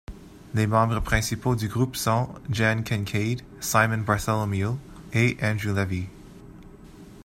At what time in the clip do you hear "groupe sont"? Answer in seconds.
1.67-2.27